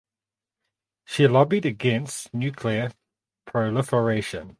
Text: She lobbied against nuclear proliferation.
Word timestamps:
She 1.05 1.27
lobbied 1.27 1.63
against 1.67 2.33
nuclear 2.33 2.91
proliferation. 3.45 4.49